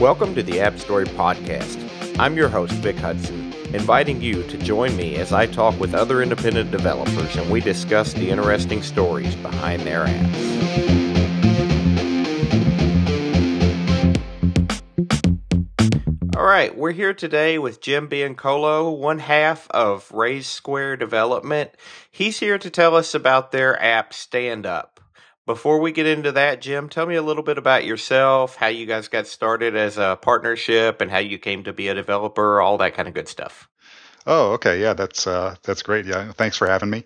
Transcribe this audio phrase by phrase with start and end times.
[0.00, 1.80] Welcome to the App Story Podcast.
[2.18, 6.22] I'm your host, Vic Hudson, inviting you to join me as I talk with other
[6.22, 11.16] independent developers and we discuss the interesting stories behind their apps.
[16.36, 21.70] All right, we're here today with Jim Biancolo, one half of Raised Square Development.
[22.10, 24.95] He's here to tell us about their app Stand Up.
[25.46, 28.84] Before we get into that, Jim, tell me a little bit about yourself, how you
[28.84, 32.78] guys got started as a partnership, and how you came to be a developer, all
[32.78, 33.68] that kind of good stuff.
[34.28, 36.04] Oh, okay, yeah, that's uh, that's great.
[36.04, 37.04] Yeah, thanks for having me.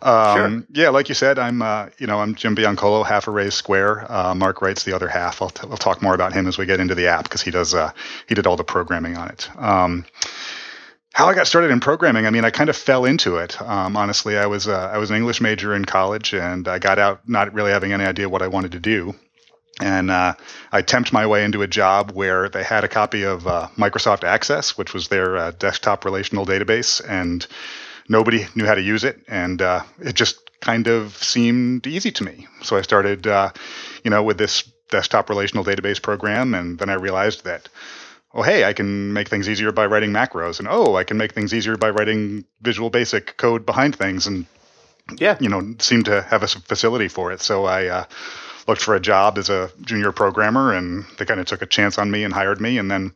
[0.00, 0.66] Um, sure.
[0.72, 4.10] Yeah, like you said, I'm uh, you know I'm Jim Biancolo, half Raised Square.
[4.10, 5.42] Uh, Mark writes the other half.
[5.42, 7.50] I'll, t- I'll talk more about him as we get into the app because he
[7.50, 7.92] does uh,
[8.26, 9.50] he did all the programming on it.
[9.58, 10.06] Um,
[11.12, 13.60] how I got started in programming, I mean, I kind of fell into it.
[13.60, 16.98] Um, honestly, I was uh, I was an English major in college, and I got
[16.98, 19.14] out not really having any idea what I wanted to do.
[19.80, 20.34] And uh,
[20.70, 24.22] I temped my way into a job where they had a copy of uh, Microsoft
[24.22, 27.46] Access, which was their uh, desktop relational database, and
[28.08, 32.24] nobody knew how to use it, and uh, it just kind of seemed easy to
[32.24, 32.46] me.
[32.62, 33.50] So I started, uh,
[34.04, 37.68] you know, with this desktop relational database program, and then I realized that
[38.34, 41.32] oh hey i can make things easier by writing macros and oh i can make
[41.32, 44.46] things easier by writing visual basic code behind things and
[45.18, 45.36] yeah.
[45.40, 47.40] you know seem to have a facility for it.
[47.40, 48.04] So i uh,
[48.68, 51.98] looked for a job as a junior programmer and they kind of took a chance
[51.98, 53.12] on me and hired me and then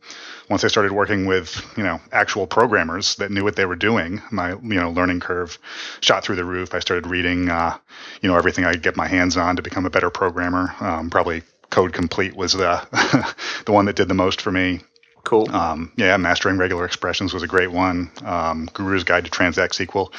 [0.49, 4.21] once i started working with you know actual programmers that knew what they were doing
[4.29, 5.57] my you know learning curve
[6.01, 6.73] shot through the roof.
[6.73, 7.77] I started reading uh,
[8.21, 10.75] you know everything i could get my hands on to become a better programmer.
[10.79, 13.33] Um, probably code complete was the
[13.65, 14.81] the one that did the most for me
[15.27, 15.53] Cool.
[15.53, 18.09] Um, yeah, mastering regular expressions was a great one.
[18.23, 20.09] Um, Guru's Guide to Transact SQL.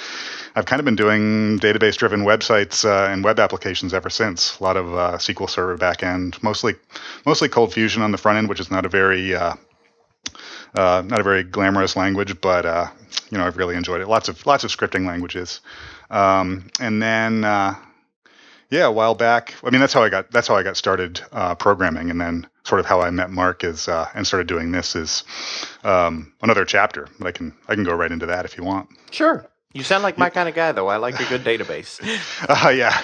[0.55, 4.59] I've kind of been doing database-driven websites uh, and web applications ever since.
[4.59, 6.75] A lot of uh, SQL Server backend, mostly
[7.25, 9.55] mostly Cold Fusion on the front end, which is not a very uh,
[10.75, 12.89] uh not a very glamorous language, but uh,
[13.31, 14.09] you know I've really enjoyed it.
[14.09, 15.61] Lots of lots of scripting languages,
[16.11, 17.77] um, and then uh,
[18.71, 19.55] yeah, a while back.
[19.65, 22.47] I mean, that's how I got that's how I got started uh, programming, and then
[22.65, 25.25] sort of how I met Mark is uh, and started doing this is
[25.85, 27.09] um, another chapter.
[27.19, 28.89] But I can I can go right into that if you want.
[29.11, 29.49] Sure.
[29.75, 30.89] You sound like my kind of guy, though.
[30.89, 32.01] I like a good database.
[32.49, 33.01] uh, yeah,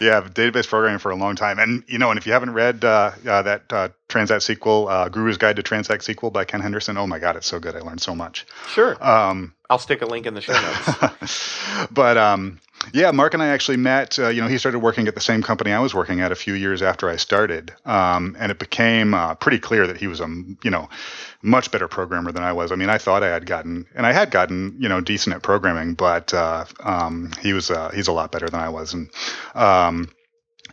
[0.00, 2.82] yeah, database programming for a long time, and you know, and if you haven't read
[2.82, 6.96] uh, uh, that uh, Transact SQL, uh, Guru's Guide to Transact SQL by Ken Henderson,
[6.96, 7.76] oh my God, it's so good.
[7.76, 8.46] I learned so much.
[8.68, 8.96] Sure.
[9.06, 11.58] Um, I'll stick a link in the show notes.
[11.90, 12.58] but um,
[12.92, 14.18] yeah, Mark and I actually met.
[14.18, 16.36] Uh, you know, he started working at the same company I was working at a
[16.36, 20.20] few years after I started, um, and it became uh, pretty clear that he was
[20.20, 20.26] a
[20.62, 20.88] you know
[21.42, 22.72] much better programmer than I was.
[22.72, 25.42] I mean, I thought I had gotten, and I had gotten you know decent at
[25.42, 29.10] programming, but uh, um, he was uh, he's a lot better than I was, and
[29.54, 30.10] um,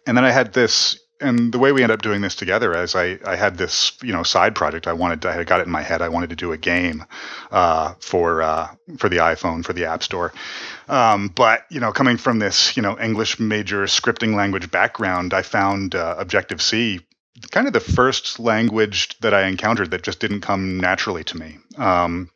[0.08, 2.96] and then I had this and the way we ended up doing this together is
[2.96, 5.72] I, I had this you know side project I wanted I had got it in
[5.72, 7.06] my head I wanted to do a game
[7.52, 8.68] uh, for uh,
[8.98, 10.34] for the iPhone for the App Store,
[10.88, 15.42] um, but you know coming from this you know English major scripting language background I
[15.42, 17.02] found uh, Objective C
[17.52, 21.58] kind of the first language that I encountered that just didn't come naturally to me.
[21.78, 22.30] Um,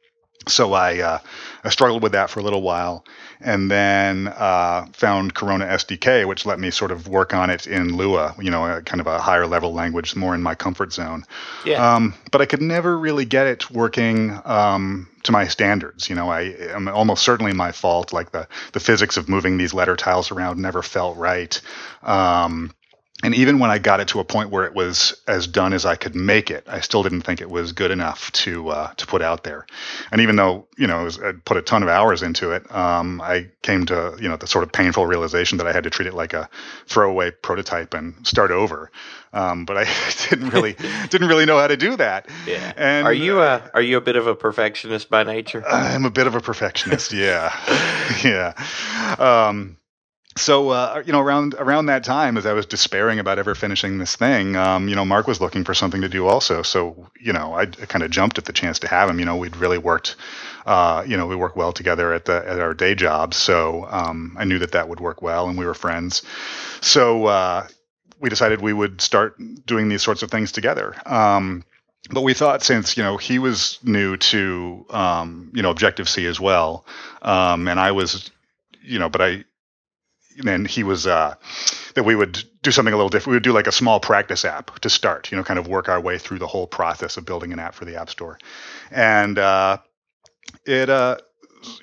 [0.50, 1.20] so I uh,
[1.64, 3.06] I struggled with that for a little while,
[3.40, 7.96] and then uh, found Corona SDK, which let me sort of work on it in
[7.96, 11.26] Lua, you know, a, kind of a higher level language, more in my comfort zone.
[11.66, 11.96] Yeah.
[11.96, 16.10] Um, but I could never really get it working um, to my standards.
[16.10, 16.42] You know, I
[16.74, 18.14] am almost certainly my fault.
[18.14, 21.60] Like the the physics of moving these letter tiles around never felt right.
[22.04, 22.74] Um,
[23.22, 25.86] and even when I got it to a point where it was as done as
[25.86, 29.08] I could make it, I still didn't think it was good enough to uh, to
[29.08, 29.68] put out there.
[30.12, 33.20] And even though you know was, I'd put a ton of hours into it, um,
[33.22, 36.08] I came to you know the sort of painful realization that I had to treat
[36.08, 36.50] it like a
[36.88, 38.90] throwaway prototype and start over.
[39.34, 39.86] Um, but I
[40.30, 40.74] didn't really
[41.10, 42.28] didn't really know how to do that.
[42.48, 42.72] Yeah.
[42.78, 45.68] And are you a are you a bit of a perfectionist by nature?
[45.68, 47.12] I'm a bit of a perfectionist.
[47.12, 47.54] yeah.
[48.24, 48.54] yeah.
[49.20, 49.78] Um,
[50.38, 53.98] so uh, you know around around that time as i was despairing about ever finishing
[53.98, 56.62] this thing um, you know mark was looking for something to do also.
[56.62, 59.20] So you know i, kind of jumped at the chance to have him.
[59.20, 60.16] You know we'd really worked
[60.66, 64.36] uh, you know we worked well together at the at our day jobs so um,
[64.40, 66.22] i knew that that would work well and we were friends.
[66.82, 67.68] So uh,
[68.20, 70.96] we decided we would start doing these sorts of things together.
[71.06, 71.64] Um,
[72.12, 76.26] but we thought since you know he was new to um, you know Objective C
[76.26, 76.86] as well,
[77.22, 78.32] um, and I was
[78.82, 79.44] you know, but I
[80.46, 81.36] and he was uh,
[81.96, 83.32] that we would do something a little different.
[83.32, 85.90] We would do like a small practice app to start, you know, kind of work
[85.90, 88.38] our way through the whole process of building an app for the App Store,
[88.92, 89.78] and uh,
[90.66, 91.18] it uh,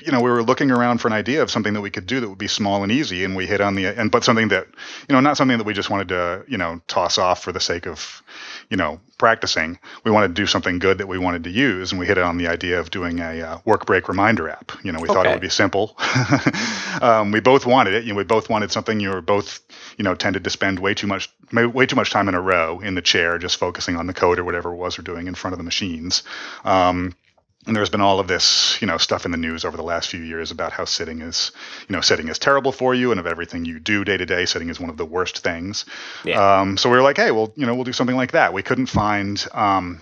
[0.01, 2.21] you know, we were looking around for an idea of something that we could do
[2.21, 4.67] that would be small and easy, and we hit on the and but something that
[5.09, 7.61] you know, not something that we just wanted to you know toss off for the
[7.61, 8.23] sake of
[8.71, 9.79] you know practicing.
[10.05, 12.39] We wanted to do something good that we wanted to use, and we hit on
[12.39, 14.73] the idea of doing a uh, work break reminder app.
[14.83, 15.15] You know, we okay.
[15.15, 15.97] thought it would be simple.
[17.03, 18.05] um, we both wanted it.
[18.05, 18.99] You know, we both wanted something.
[18.99, 19.61] You were both
[19.99, 22.81] you know tended to spend way too much way too much time in a row
[22.81, 25.35] in the chair just focusing on the code or whatever it was we're doing in
[25.35, 26.23] front of the machines.
[26.65, 27.15] Um,
[27.67, 30.09] and there's been all of this, you know, stuff in the news over the last
[30.09, 31.51] few years about how sitting is,
[31.89, 34.47] you know, sitting is terrible for you, and of everything you do day to day,
[34.47, 35.85] sitting is one of the worst things.
[36.25, 36.61] Yeah.
[36.61, 38.53] Um, so we were like, hey, well, you know, we'll do something like that.
[38.53, 40.01] We couldn't find, um,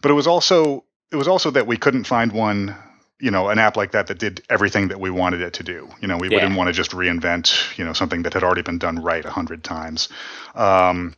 [0.00, 2.76] but it was also it was also that we couldn't find one,
[3.18, 5.88] you know, an app like that that did everything that we wanted it to do.
[6.00, 6.40] You know, we yeah.
[6.40, 9.30] didn't want to just reinvent, you know, something that had already been done right a
[9.30, 10.08] hundred times.
[10.54, 11.16] Um,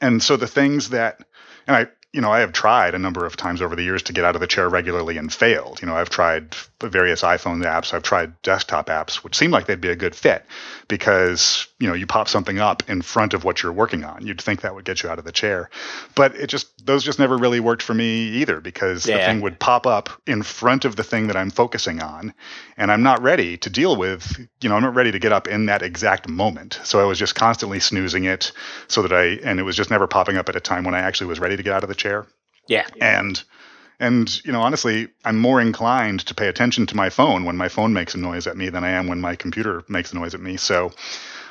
[0.00, 1.24] and so the things that,
[1.66, 4.12] and I you know, I have tried a number of times over the years to
[4.12, 5.80] get out of the chair regularly and failed.
[5.80, 9.80] You know, I've tried various iPhone apps, I've tried desktop apps, which seem like they'd
[9.80, 10.44] be a good fit
[10.88, 14.26] because, you know, you pop something up in front of what you're working on.
[14.26, 15.70] You'd think that would get you out of the chair.
[16.16, 19.18] But it just, those just never really worked for me either because yeah.
[19.18, 22.34] the thing would pop up in front of the thing that I'm focusing on.
[22.76, 25.46] And I'm not ready to deal with, you know, I'm not ready to get up
[25.46, 26.80] in that exact moment.
[26.82, 28.50] So I was just constantly snoozing it
[28.88, 31.00] so that I, and it was just never popping up at a time when I
[31.00, 32.26] actually was ready to get out of the chair.
[32.66, 32.86] Yeah.
[33.00, 33.42] And
[33.98, 37.68] and you know, honestly, I'm more inclined to pay attention to my phone when my
[37.68, 40.34] phone makes a noise at me than I am when my computer makes a noise
[40.34, 40.56] at me.
[40.56, 40.92] So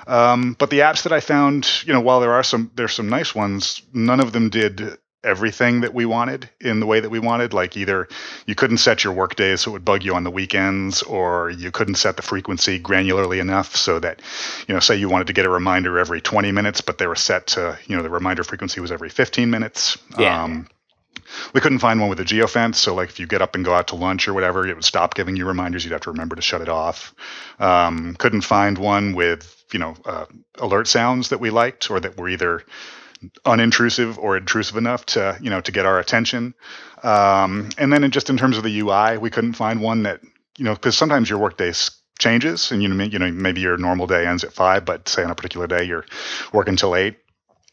[0.07, 3.09] um, but the apps that I found, you know, while there are some there's some
[3.09, 7.19] nice ones, none of them did everything that we wanted in the way that we
[7.19, 7.53] wanted.
[7.53, 8.07] Like either
[8.45, 11.49] you couldn't set your work days so it would bug you on the weekends, or
[11.49, 14.21] you couldn't set the frequency granularly enough so that,
[14.67, 17.15] you know, say you wanted to get a reminder every 20 minutes, but they were
[17.15, 19.97] set to, you know, the reminder frequency was every 15 minutes.
[20.17, 20.43] Yeah.
[20.43, 20.67] Um,
[21.53, 23.73] we couldn't find one with a geofence, so like if you get up and go
[23.73, 25.83] out to lunch or whatever, it would stop giving you reminders.
[25.83, 27.13] You'd have to remember to shut it off.
[27.59, 30.25] Um, couldn't find one with you know uh,
[30.55, 32.63] alert sounds that we liked or that were either
[33.45, 36.53] unintrusive or intrusive enough to you know to get our attention.
[37.03, 40.21] Um, and then in just in terms of the UI, we couldn't find one that
[40.57, 41.73] you know because sometimes your workday
[42.19, 45.23] changes and you know you know maybe your normal day ends at five, but say
[45.23, 46.05] on a particular day you're
[46.53, 47.17] working till eight.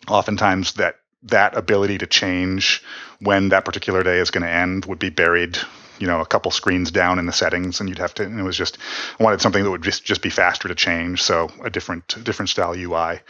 [0.08, 2.82] Oftentimes that that ability to change
[3.20, 5.58] when that particular day is going to end would be buried
[5.98, 8.43] you know a couple screens down in the settings and you'd have to and it
[8.43, 8.78] was just
[9.19, 12.50] I wanted something that would just just be faster to change so a different different
[12.50, 13.20] style UI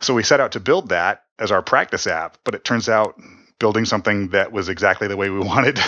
[0.00, 3.20] so we set out to build that as our practice app but it turns out
[3.58, 5.80] building something that was exactly the way we wanted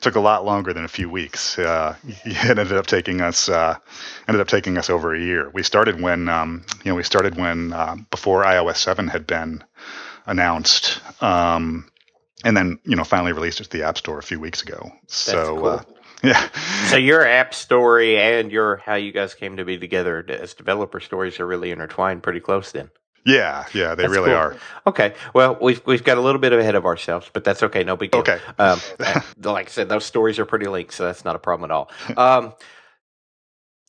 [0.00, 3.76] took a lot longer than a few weeks uh, it ended up taking us uh,
[4.28, 7.36] ended up taking us over a year we started when um, you know we started
[7.36, 9.62] when uh, before iOS 7 had been
[10.26, 11.90] announced um,
[12.44, 14.92] and then you know finally released it to the App Store a few weeks ago.
[15.06, 15.66] so cool.
[15.66, 15.82] uh,
[16.22, 16.48] yeah.
[16.86, 20.98] so your app story and your how you guys came to be together as developer
[21.00, 22.90] stories are really intertwined pretty close then.
[23.24, 24.36] Yeah, yeah, they that's really cool.
[24.36, 24.56] are.
[24.86, 27.96] Okay, well, we've we've got a little bit ahead of ourselves, but that's okay, no
[27.96, 28.20] big deal.
[28.20, 28.80] Okay, um,
[29.42, 31.90] like I said, those stories are pretty linked, so that's not a problem at all.
[32.16, 32.54] Um,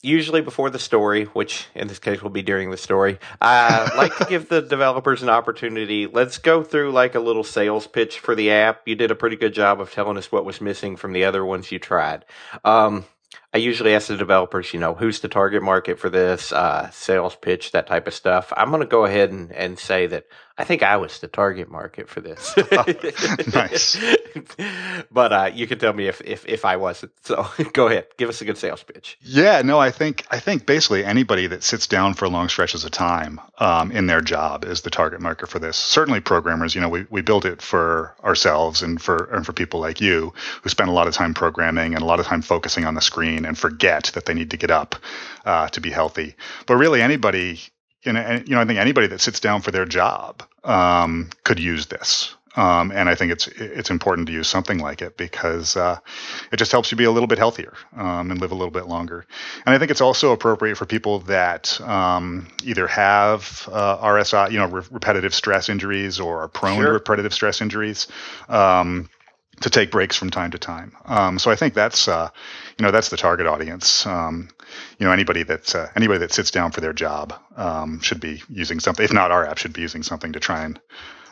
[0.02, 4.16] usually before the story, which in this case will be during the story, I like
[4.18, 6.08] to give the developers an opportunity.
[6.08, 8.82] Let's go through like a little sales pitch for the app.
[8.86, 11.46] You did a pretty good job of telling us what was missing from the other
[11.46, 12.26] ones you tried.
[12.64, 13.06] Um,
[13.52, 17.36] I usually ask the developers, you know, who's the target market for this, uh, sales
[17.36, 18.54] pitch, that type of stuff.
[18.56, 20.26] I'm going to go ahead and, and say that
[20.60, 22.54] I think I was the target market for this.
[23.54, 23.98] nice.
[25.10, 27.14] but uh, you can tell me if, if, if I wasn't.
[27.24, 29.18] So go ahead, give us a good sales pitch.
[29.22, 32.92] Yeah, no, I think I think basically anybody that sits down for long stretches of
[32.92, 35.78] time um, in their job is the target market for this.
[35.78, 36.76] Certainly, programmers.
[36.76, 40.34] You know, we, we built it for ourselves and for and for people like you
[40.62, 43.02] who spend a lot of time programming and a lot of time focusing on the
[43.02, 44.98] screen and forget that they need to get up
[45.46, 46.36] uh, to be healthy.
[46.68, 47.62] But really, anybody
[48.04, 51.60] you know, you know, I think anybody that sits down for their job um, could
[51.60, 52.36] use this.
[52.56, 56.00] Um, and I think it's it's important to use something like it because uh,
[56.52, 58.88] it just helps you be a little bit healthier um, and live a little bit
[58.88, 59.26] longer.
[59.66, 64.58] And I think it's also appropriate for people that um, either have uh, RSI, you
[64.58, 66.88] know, re- repetitive stress injuries, or are prone sure.
[66.88, 68.08] to repetitive stress injuries.
[68.50, 69.10] Um,
[69.62, 70.96] to take breaks from time to time.
[71.06, 72.30] Um, so I think that's uh,
[72.78, 74.06] you know that's the target audience.
[74.06, 74.50] Um,
[74.98, 78.42] you know anybody that uh, anybody that sits down for their job um, should be
[78.50, 79.04] using something.
[79.04, 80.80] If not our app, should be using something to try and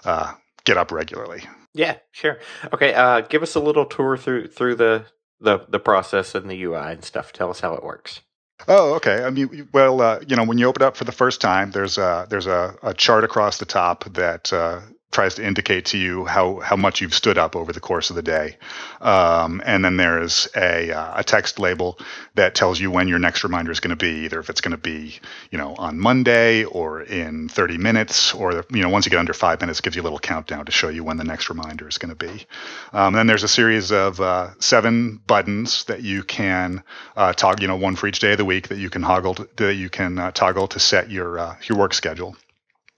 [0.06, 1.44] uh, get up regularly.
[1.74, 2.40] Yeah, sure.
[2.74, 5.06] Okay, uh, give us a little tour through through the,
[5.40, 7.32] the the process and the UI and stuff.
[7.32, 8.22] Tell us how it works.
[8.68, 9.24] Oh, okay.
[9.24, 11.98] I mean, well, uh, you know, when you open up for the first time, there's
[11.98, 16.26] a there's a, a chart across the top that uh, tries to indicate to you
[16.26, 18.58] how, how much you've stood up over the course of the day.
[19.00, 21.98] Um, and then there's a, uh, a text label
[22.36, 24.74] that tells you when your next reminder is going to be, either if it's going
[24.74, 25.18] to be,
[25.50, 29.34] you know, on Monday or in 30 minutes, or, you know, once you get under
[29.34, 31.88] five minutes, it gives you a little countdown to show you when the next reminder
[31.88, 32.46] is going to be.
[32.92, 36.84] Um, then there's a series of uh, seven buttons that you can
[37.16, 39.36] uh, toggle, you know, one for each day of the week that you can toggle
[39.36, 42.36] to, that you can uh, toggle to set your uh, your work schedule.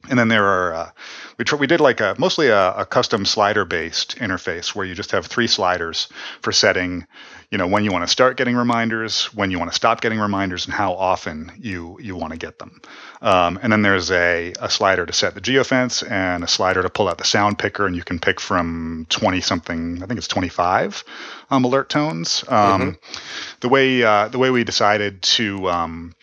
[0.07, 0.91] And then there are uh,
[1.37, 4.95] we tr- we did like a mostly a, a custom slider based interface where you
[4.95, 6.07] just have three sliders
[6.41, 7.05] for setting,
[7.51, 10.19] you know, when you want to start getting reminders, when you want to stop getting
[10.19, 12.79] reminders, and how often you you want to get them.
[13.21, 16.89] Um, and then there's a, a slider to set the geofence and a slider to
[16.89, 20.29] pull out the sound picker, and you can pick from 20 something, I think it's
[20.29, 21.03] 25
[21.51, 22.45] um, alert tones.
[22.47, 23.59] Um, mm-hmm.
[23.59, 26.15] The way uh, the way we decided to um,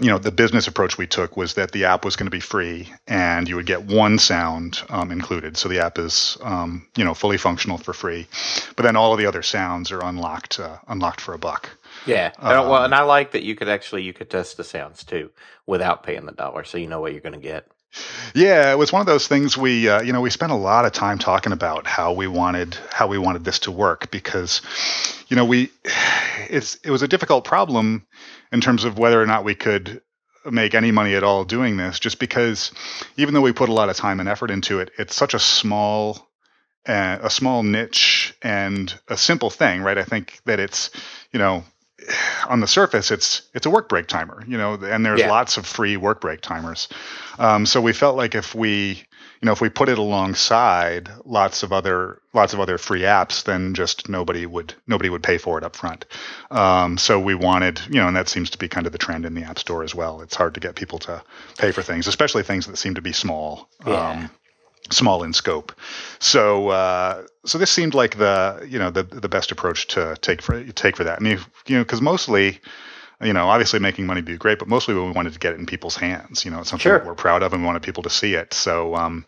[0.00, 2.40] you know, the business approach we took was that the app was going to be
[2.40, 5.56] free and you would get one sound um, included.
[5.56, 8.26] So the app is, um, you know, fully functional for free,
[8.76, 11.70] but then all of the other sounds are unlocked, uh, unlocked for a buck.
[12.06, 12.32] Yeah.
[12.38, 15.30] Um, well, and I like that you could actually, you could test the sounds too
[15.66, 16.64] without paying the dollar.
[16.64, 17.66] So you know what you're going to get.
[18.34, 20.84] Yeah, it was one of those things we, uh, you know, we spent a lot
[20.84, 24.62] of time talking about how we wanted how we wanted this to work because,
[25.28, 25.70] you know, we,
[26.48, 28.06] it's it was a difficult problem
[28.50, 30.00] in terms of whether or not we could
[30.50, 32.72] make any money at all doing this, just because
[33.16, 35.38] even though we put a lot of time and effort into it, it's such a
[35.38, 36.28] small
[36.86, 39.98] uh, a small niche and a simple thing, right?
[39.98, 40.90] I think that it's,
[41.32, 41.62] you know,
[42.48, 45.30] on the surface, it's it's a work break timer, you know, and there's yeah.
[45.30, 46.88] lots of free work break timers.
[47.38, 49.04] Um, so we felt like if we,
[49.40, 53.44] you know, if we put it alongside lots of other lots of other free apps,
[53.44, 56.04] then just nobody would nobody would pay for it up front.
[56.50, 59.24] Um, so we wanted, you know, and that seems to be kind of the trend
[59.24, 60.22] in the App Store as well.
[60.22, 61.22] It's hard to get people to
[61.58, 63.68] pay for things, especially things that seem to be small.
[63.86, 64.10] Yeah.
[64.10, 64.30] Um,
[64.90, 65.72] small in scope.
[66.18, 70.42] So uh, so this seemed like the you know the the best approach to take
[70.42, 71.20] for take for that.
[71.20, 72.60] I mean you know because mostly
[73.20, 75.60] you know obviously making money would be great, but mostly we wanted to get it
[75.60, 76.44] in people's hands.
[76.44, 76.98] You know it's something sure.
[76.98, 78.54] that we're proud of and we wanted people to see it.
[78.54, 79.24] So um,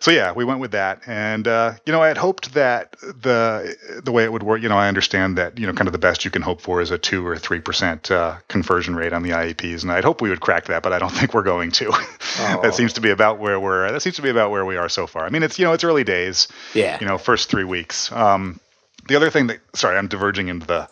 [0.00, 3.76] so yeah, we went with that, and uh, you know, I had hoped that the
[4.04, 4.62] the way it would work.
[4.62, 6.80] You know, I understand that you know, kind of the best you can hope for
[6.80, 10.20] is a two or three percent uh, conversion rate on the IAPs, and I'd hope
[10.20, 11.92] we would crack that, but I don't think we're going to.
[12.40, 12.60] Oh.
[12.62, 13.90] that seems to be about where we're.
[13.90, 15.24] That seems to be about where we are so far.
[15.24, 16.46] I mean, it's you know, it's early days.
[16.72, 16.96] Yeah.
[17.00, 18.12] You know, first three weeks.
[18.12, 18.60] Um,
[19.08, 20.88] the other thing that sorry, I'm diverging into the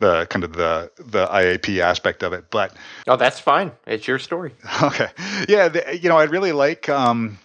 [0.00, 2.50] the kind of the the IAP aspect of it.
[2.50, 2.74] But
[3.06, 3.72] oh, that's fine.
[3.86, 4.52] It's your story.
[4.82, 5.08] Okay,
[5.48, 5.68] yeah.
[5.68, 7.38] The, you know, I'd really like um,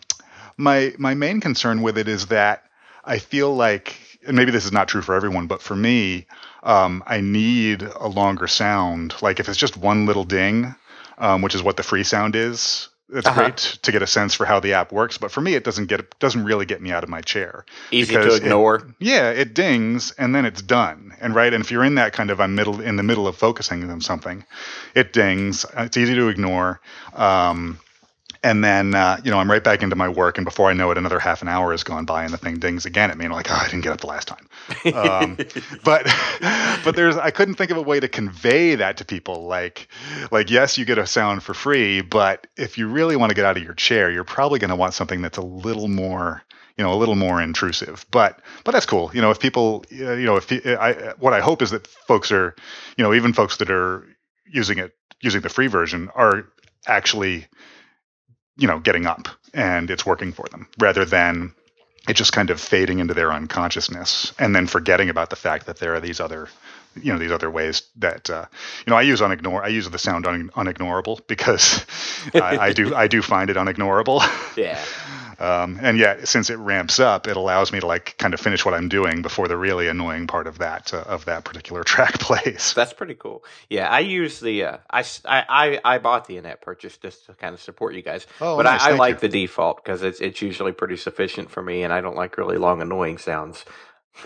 [0.57, 2.63] my my main concern with it is that
[3.03, 3.95] I feel like,
[4.25, 6.25] and maybe this is not true for everyone, but for me,
[6.63, 9.15] um, I need a longer sound.
[9.21, 10.73] Like if it's just one little ding,
[11.17, 13.39] um, which is what the free sound is, it's uh-huh.
[13.39, 15.19] great to get a sense for how the app works.
[15.19, 17.65] But for me, it doesn't get doesn't really get me out of my chair.
[17.91, 18.75] Easy to ignore.
[18.75, 21.13] It, yeah, it dings and then it's done.
[21.21, 23.35] And right, and if you're in that kind of I'm middle in the middle of
[23.35, 24.43] focusing on something,
[24.95, 25.65] it dings.
[25.77, 26.81] It's easy to ignore.
[27.13, 27.79] Um,
[28.45, 30.91] and then uh, you know I'm right back into my work, and before I know
[30.91, 33.25] it, another half an hour has gone by, and the thing dings again at me,
[33.25, 34.47] and I'm like, oh, I didn't get up the last time.
[34.93, 35.37] Um,
[35.83, 36.05] but
[36.85, 39.47] but there's I couldn't think of a way to convey that to people.
[39.47, 39.87] Like
[40.31, 43.45] like yes, you get a sound for free, but if you really want to get
[43.45, 46.43] out of your chair, you're probably going to want something that's a little more
[46.77, 50.25] you know a little more intrusive but but that's cool you know if people you
[50.25, 52.53] know if I what I hope is that folks are
[52.97, 54.05] you know even folks that are
[54.45, 56.49] using it using the free version are
[56.85, 57.47] actually
[58.57, 61.53] you know, getting up and it's working for them rather than
[62.07, 65.77] it just kind of fading into their unconsciousness and then forgetting about the fact that
[65.77, 66.47] there are these other
[67.01, 68.45] you know these other ways that uh,
[68.85, 71.85] you know I use unignore I use the sound un- unignorable because
[72.33, 74.21] I, I, do I do find it unignorable.
[74.55, 74.81] Yeah.
[75.39, 78.65] Um, and yet, since it ramps up, it allows me to like kind of finish
[78.65, 82.19] what I'm doing before the really annoying part of that uh, of that particular track
[82.19, 82.73] plays.
[82.73, 83.43] That's pretty cool.
[83.69, 87.53] Yeah, I use the uh, I, I I bought the in-app purchase just to kind
[87.53, 88.27] of support you guys.
[88.41, 88.81] Oh, but nice.
[88.81, 89.29] I, I like you.
[89.29, 92.57] the default because it's it's usually pretty sufficient for me, and I don't like really
[92.57, 93.65] long annoying sounds.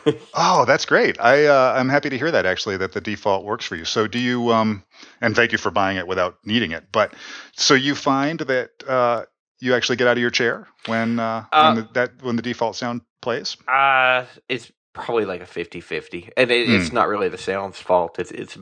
[0.36, 1.20] oh, that's great.
[1.20, 3.86] I uh, I'm happy to hear that actually that the default works for you.
[3.86, 4.84] So do you um
[5.22, 6.86] and thank you for buying it without needing it.
[6.92, 7.14] But
[7.56, 9.26] so you find that uh,
[9.60, 12.42] you actually get out of your chair when uh, uh when the, that when the
[12.42, 13.58] default sound plays?
[13.68, 16.32] Uh it's probably like a 50-50.
[16.36, 16.80] And it, mm.
[16.80, 16.96] it's hmm.
[16.96, 18.20] not really the sound's fault.
[18.20, 18.58] It's it's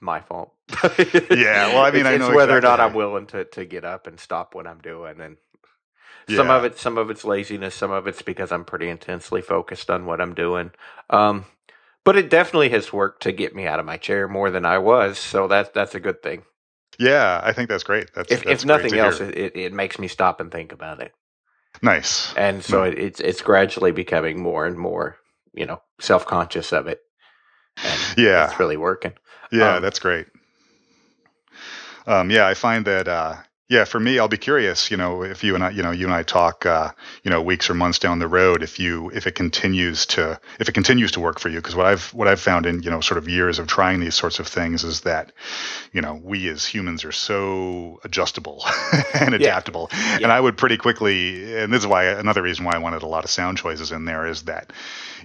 [0.00, 0.52] my fault.
[1.30, 3.44] yeah, well, I mean, it's, I know it's whether exactly or not I'm willing to
[3.44, 5.36] to get up and stop what I'm doing and
[6.36, 9.90] some of it, some of it's laziness, some of it's because I'm pretty intensely focused
[9.90, 10.72] on what I'm doing.
[11.10, 11.46] Um,
[12.04, 14.78] but it definitely has worked to get me out of my chair more than I
[14.78, 16.42] was, so that's that's a good thing.
[16.98, 18.12] Yeah, I think that's great.
[18.14, 21.12] That's if, that's if nothing else, it, it makes me stop and think about it.
[21.82, 22.34] Nice.
[22.34, 25.16] And so it, it's it's gradually becoming more and more,
[25.52, 27.00] you know, self conscious of it.
[27.84, 29.12] And yeah, it's really working.
[29.52, 30.26] Yeah, Um, that's great.
[32.06, 33.36] Um, yeah, I find that uh,
[33.68, 34.90] yeah, for me, I'll be curious.
[34.90, 36.90] You know, if you and I, you know, you and I talk, uh,
[37.22, 40.68] you know, weeks or months down the road, if you if it continues to if
[40.70, 43.02] it continues to work for you, because what I've what I've found in you know
[43.02, 45.32] sort of years of trying these sorts of things is that
[45.92, 48.64] you know we as humans are so adjustable
[49.12, 50.34] and adaptable, and Yeah.
[50.34, 53.24] I would pretty quickly, and this is why another reason why I wanted a lot
[53.24, 54.72] of sound choices in there is that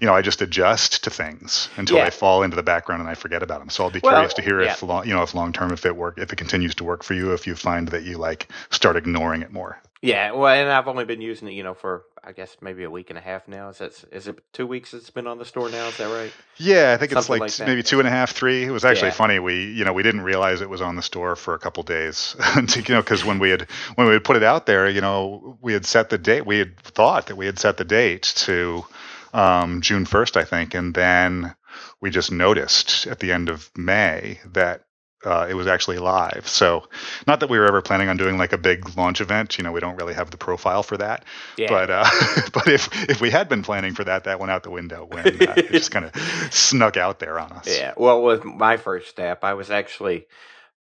[0.01, 2.05] you know I just adjust to things until Yeah.
[2.05, 3.69] they fall into the background and I forget about them.
[3.69, 4.73] So I'll be Well, curious to hear yeah.
[4.73, 7.03] if long, you know if long term if it work if it continues to work
[7.03, 8.32] for you if you find that you like
[8.69, 9.81] start ignoring it more.
[10.01, 12.89] Yeah, well, and I've only been using it, you know, for I guess maybe a
[12.89, 13.69] week and a half now.
[13.69, 15.87] Is that is it two weeks it's been on the store now?
[15.87, 16.33] Is that right?
[16.57, 18.65] Yeah, I think it's like, like maybe two and a half, three.
[18.65, 19.13] It was actually Yeah.
[19.13, 19.39] funny.
[19.39, 22.35] We, you know, we didn't realize it was on the store for a couple days,
[22.75, 23.61] you know, because when we had
[23.95, 26.45] when we had put it out there, you know, we had set the date.
[26.45, 28.85] We had thought that we had set the date to
[29.33, 31.55] um, June first, I think, and then
[32.01, 34.82] we just noticed at the end of May that
[35.25, 36.47] uh, it was actually live.
[36.47, 36.87] So,
[37.27, 39.57] not that we were ever planning on doing like a big launch event.
[39.57, 41.25] You know, we don't really have the profile for that.
[41.57, 41.69] Yeah.
[41.69, 42.09] But uh,
[42.53, 45.27] but if if we had been planning for that, that went out the window when
[45.27, 46.15] uh, it just kind of
[46.51, 47.67] snuck out there on us.
[47.67, 47.93] Yeah.
[47.97, 50.27] Well, with my first step, I was actually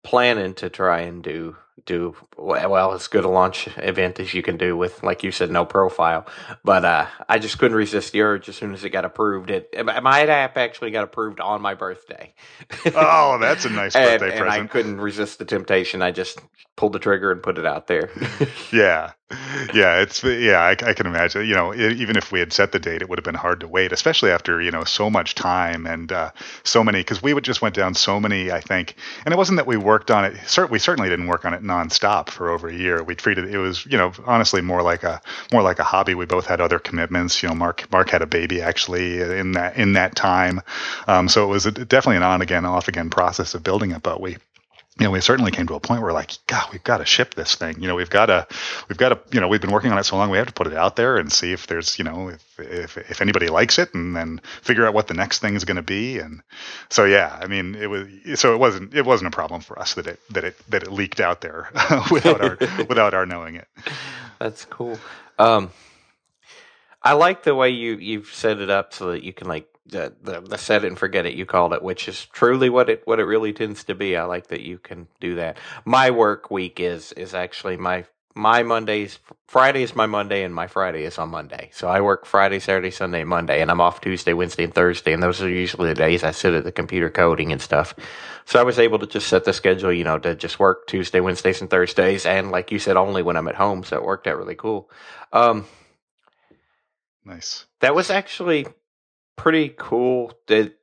[0.03, 1.55] planning to try and do
[1.85, 5.51] do well as good a launch event as you can do with like you said
[5.51, 6.25] no profile
[6.63, 9.69] but uh i just couldn't resist the urge as soon as it got approved it
[10.03, 12.33] my app actually got approved on my birthday
[12.95, 16.39] Oh, that's a nice and, birthday and i couldn't resist the temptation i just
[16.75, 18.09] pulled the trigger and put it out there
[18.71, 19.11] Yeah,
[19.73, 20.59] yeah, it's yeah.
[20.61, 21.45] I, I can imagine.
[21.45, 23.67] You know, even if we had set the date, it would have been hard to
[23.67, 26.31] wait, especially after you know so much time and uh,
[26.63, 26.99] so many.
[26.99, 28.51] Because we would just went down so many.
[28.51, 30.33] I think, and it wasn't that we worked on it.
[30.45, 33.03] Cert- we certainly didn't work on it nonstop for over a year.
[33.03, 36.15] We treated it was you know honestly more like a more like a hobby.
[36.15, 37.41] We both had other commitments.
[37.41, 40.61] You know, Mark Mark had a baby actually in that in that time,
[41.07, 44.03] um, so it was a, definitely an on again off again process of building it.
[44.03, 44.37] But we
[44.99, 47.33] you know, we certainly came to a point where like, God, we've got to ship
[47.33, 47.81] this thing.
[47.81, 48.45] You know, we've got to,
[48.87, 50.53] we've got to, you know, we've been working on it so long, we have to
[50.53, 53.79] put it out there and see if there's, you know, if if, if anybody likes
[53.79, 56.19] it, and then figure out what the next thing is going to be.
[56.19, 56.43] And
[56.89, 59.95] so, yeah, I mean, it was, so it wasn't, it wasn't a problem for us
[59.95, 61.69] that it that it that it leaked out there
[62.11, 63.67] without our without our knowing it.
[64.37, 64.99] That's cool.
[65.39, 65.71] Um,
[67.01, 70.13] I like the way you you've set it up so that you can like the,
[70.23, 71.35] the the set it and forget it.
[71.35, 74.15] You called it, which is truly what it what it really tends to be.
[74.15, 75.57] I like that you can do that.
[75.85, 79.19] My work week is is actually my my Mondays.
[79.47, 81.69] Friday is my Monday, and my Friday is on Monday.
[81.73, 85.13] So I work Friday, Saturday, Sunday, Monday, and I'm off Tuesday, Wednesday, and Thursday.
[85.13, 87.93] And those are usually the days I sit at the computer coding and stuff.
[88.45, 91.19] So I was able to just set the schedule, you know, to just work Tuesday,
[91.19, 93.83] Wednesdays, and Thursdays, and like you said, only when I'm at home.
[93.83, 94.89] So it worked out really cool.
[95.33, 95.65] Um,
[97.25, 97.65] Nice.
[97.81, 98.67] that was actually
[99.35, 100.33] pretty cool.
[100.47, 100.73] Did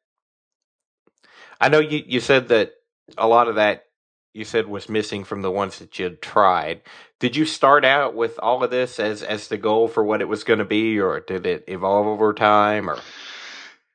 [1.61, 2.73] I know you you said that
[3.19, 3.85] a lot of that
[4.33, 6.83] you said was missing from the ones that you'd tried.
[7.19, 10.29] Did you start out with all of this as as the goal for what it
[10.29, 12.89] was going to be, or did it evolve over time?
[12.89, 12.99] Or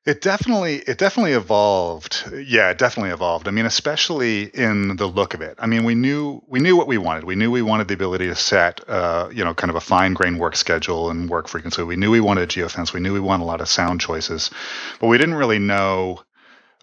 [0.05, 2.31] It definitely it definitely evolved.
[2.31, 3.47] Yeah, it definitely evolved.
[3.47, 5.55] I mean, especially in the look of it.
[5.57, 7.23] I mean, we knew we knew what we wanted.
[7.23, 10.13] We knew we wanted the ability to set uh, you know, kind of a fine
[10.13, 11.81] grained work schedule and work frequency.
[11.81, 12.93] We knew we wanted geofence.
[12.93, 14.51] We knew we wanted a lot of sound choices.
[14.99, 16.23] But we didn't really know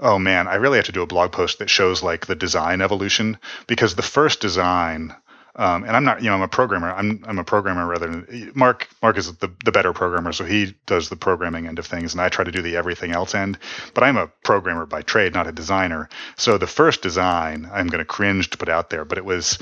[0.01, 2.81] oh man, I really have to do a blog post that shows like the design
[2.81, 5.15] evolution because the first design
[5.57, 6.93] um, and I'm not, you know, I'm a programmer.
[6.93, 8.89] I'm I'm a programmer rather than Mark.
[9.03, 12.23] Mark is the the better programmer, so he does the programming end of things, and
[12.23, 13.59] I try to do the everything else end.
[13.93, 16.09] But I'm a programmer by trade, not a designer.
[16.37, 19.59] So the first design, I'm going to cringe to put out there, but it was,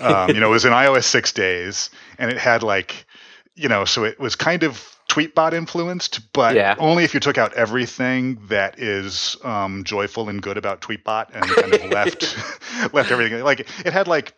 [0.00, 3.04] um, you know, it was in iOS six days, and it had like,
[3.54, 6.74] you know, so it was kind of tweetbot influenced, but Yeah.
[6.78, 11.44] only if you took out everything that is um, joyful and good about tweetbot and
[11.46, 12.36] kind of left
[12.94, 14.34] left everything like it had like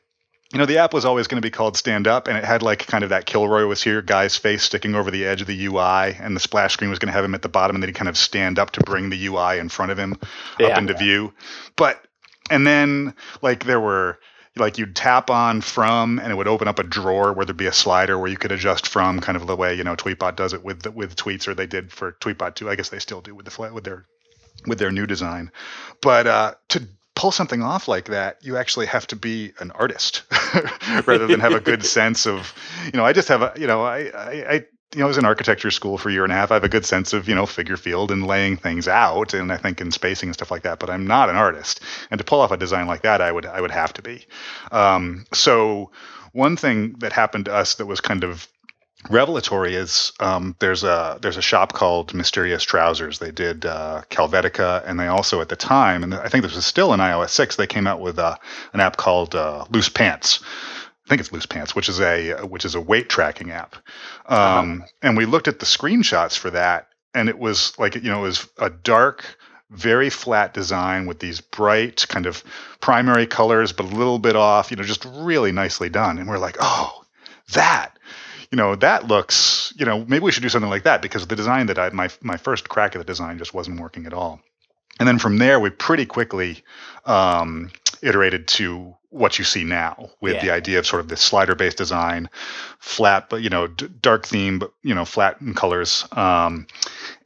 [0.52, 2.62] you know, the app was always going to be called Stand Up, and it had
[2.62, 5.66] like kind of that Kilroy was here guy's face sticking over the edge of the
[5.66, 7.88] UI, and the splash screen was going to have him at the bottom, and then
[7.88, 10.16] he'd kind of stand up to bring the UI in front of him
[10.58, 10.68] Yeah.
[10.68, 11.32] up into view.
[11.76, 12.04] But,
[12.50, 14.18] and then like there were,
[14.56, 17.66] like you'd tap on from, and it would open up a drawer where there'd be
[17.66, 20.52] a slider where you could adjust from, kind of the way you know Tweetbot does
[20.52, 22.68] it with the, with tweets, or they did for Tweetbot too.
[22.68, 24.04] I guess they still do with the fla- with their
[24.66, 25.52] with their new design.
[26.02, 26.88] But uh, to
[27.20, 30.22] pull something off like that, you actually have to be an artist
[31.06, 32.54] rather than have a good sense of,
[32.86, 34.54] you know, I just have a, you know, I, I, I
[34.94, 36.50] you know, I was in architecture school for a year and a half.
[36.50, 39.52] I have a good sense of, you know, figure field and laying things out, and
[39.52, 40.78] I think in spacing and stuff like that.
[40.78, 41.80] But I'm not an artist,
[42.10, 44.24] and to pull off a design like that, I would, I would have to be.
[44.72, 45.90] Um, so
[46.32, 48.48] one thing that happened to us that was kind of
[49.08, 53.18] revelatory is um, there's a there's a shop called Mysterious Trousers.
[53.18, 56.66] They did uh, Calvetica, and they also at the time, and I think this was
[56.66, 58.36] still in iOS six, they came out with uh,
[58.72, 60.40] an app called uh, Loose Pants.
[61.06, 63.76] I think it's Loose Pants, which is a which is a weight tracking app.
[64.26, 64.88] Um, uh-huh.
[65.02, 68.28] And we looked at the screenshots for that, and it was like you know it
[68.28, 69.24] was a dark
[69.70, 72.42] very flat design with these bright kind of
[72.80, 76.18] primary colors, but a little bit off, you know, just really nicely done.
[76.18, 77.04] And we're like, oh,
[77.52, 77.96] that
[78.50, 81.36] you know, that looks, you know, maybe we should do something like that because the
[81.36, 84.40] design that I, my, my first crack at the design just wasn't working at all.
[84.98, 86.62] And then from there, we pretty quickly
[87.06, 87.70] um,
[88.02, 90.42] iterated to what you see now with yeah.
[90.42, 92.28] the idea of sort of this slider based design,
[92.78, 96.06] flat, but, you know, d- dark theme, but, you know, flat in colors.
[96.12, 96.66] Um,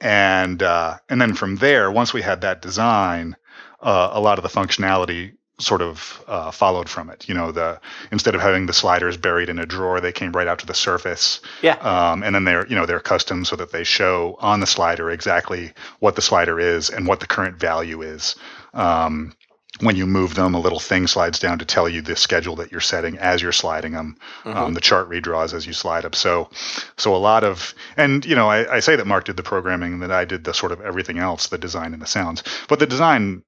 [0.00, 3.36] and, uh, and then from there, once we had that design,
[3.80, 7.28] uh, a lot of the functionality sort of uh, followed from it.
[7.28, 10.48] You know, the instead of having the sliders buried in a drawer, they came right
[10.48, 11.40] out to the surface.
[11.62, 11.76] Yeah.
[11.76, 15.10] Um, and then they're you know they're custom so that they show on the slider
[15.10, 18.36] exactly what the slider is and what the current value is.
[18.72, 19.34] Um,
[19.80, 22.70] when you move them, a little thing slides down to tell you the schedule that
[22.70, 24.16] you're setting as you're sliding them.
[24.44, 24.56] Mm-hmm.
[24.56, 26.14] Um, the chart redraws as you slide up.
[26.14, 26.48] So,
[26.96, 29.94] so a lot of, and you know, I, I, say that Mark did the programming,
[29.94, 32.44] and that I did the sort of everything else, the design and the sounds.
[32.68, 33.42] But the design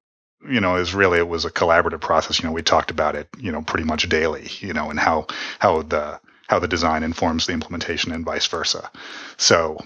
[0.47, 2.39] you know, is really it was a collaborative process.
[2.39, 4.47] You know, we talked about it, you know, pretty much daily.
[4.59, 5.27] You know, and how
[5.59, 8.89] how the how the design informs the implementation and vice versa.
[9.35, 9.77] So,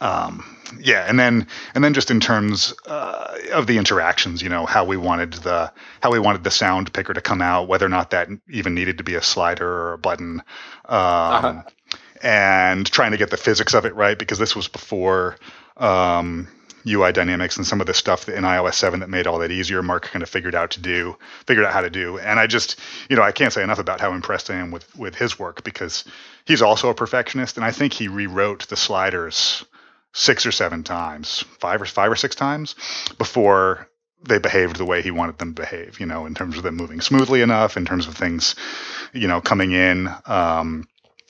[0.00, 4.66] um, yeah, and then and then just in terms uh, of the interactions, you know,
[4.66, 7.90] how we wanted the how we wanted the sound picker to come out, whether or
[7.90, 10.42] not that even needed to be a slider or a button.
[10.86, 11.62] Um, uh-huh.
[12.22, 15.36] And trying to get the physics of it right because this was before
[15.76, 16.46] um,
[16.86, 19.82] UI dynamics and some of the stuff in iOS 7 that made all that easier.
[19.82, 21.16] Mark kind of figured out to do,
[21.46, 22.18] figured out how to do.
[22.18, 24.96] And I just, you know, I can't say enough about how impressed I am with
[24.96, 26.04] with his work because
[26.44, 29.64] he's also a perfectionist, and I think he rewrote the sliders
[30.12, 32.74] six or seven times, five or five or six times
[33.18, 33.88] before
[34.24, 36.00] they behaved the way he wanted them to behave.
[36.00, 38.54] You know, in terms of them moving smoothly enough, in terms of things,
[39.12, 40.08] you know, coming in.
[40.26, 40.86] Um,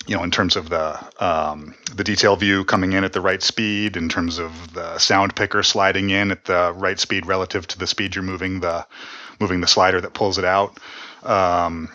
[0.07, 3.43] you know, in terms of the um, the detail view coming in at the right
[3.43, 7.79] speed, in terms of the sound picker sliding in at the right speed relative to
[7.79, 8.87] the speed you're moving the
[9.41, 10.79] moving the slider that pulls it out.
[11.23, 11.89] Um,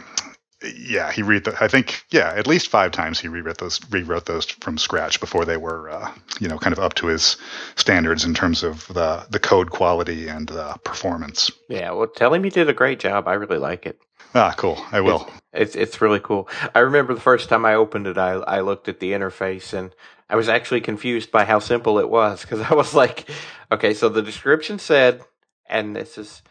[0.75, 4.45] yeah, he read I think yeah, at least five times he rewrote those rewrote those
[4.45, 7.37] from scratch before they were uh, you know kind of up to his
[7.75, 11.51] standards in terms of the the code quality and the performance.
[11.69, 13.27] Yeah, well, tell him he did a great job.
[13.27, 13.99] I really like it.
[14.37, 14.77] Ah, cool.
[14.91, 15.27] I will.
[15.51, 16.47] It's, it's, it's really cool.
[16.75, 19.95] I remember the first time I opened it, I I looked at the interface and
[20.29, 23.27] I was actually confused by how simple it was because I was like,
[23.71, 25.23] okay, so the description said,
[25.67, 26.43] and this is.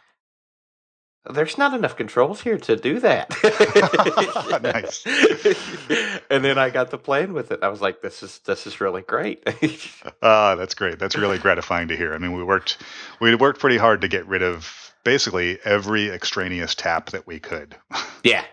[1.28, 3.30] There's not enough controls here to do that.
[4.62, 5.04] nice.
[6.30, 7.64] and then I got to playing with it.
[7.64, 9.42] I was like, "This is this is really great."
[10.22, 11.00] Ah, uh, that's great.
[11.00, 12.14] That's really gratifying to hear.
[12.14, 12.78] I mean, we worked
[13.20, 17.76] we worked pretty hard to get rid of basically every extraneous tap that we could.
[18.24, 18.44] yeah.